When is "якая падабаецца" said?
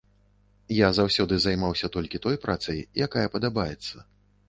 3.11-3.97